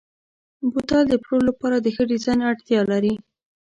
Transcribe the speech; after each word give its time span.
بوتل 0.71 1.01
د 1.09 1.13
پلور 1.23 1.41
لپاره 1.49 1.77
د 1.79 1.87
ښه 1.95 2.03
ډیزاین 2.11 2.39
اړتیا 2.49 2.79
لري. 2.91 3.13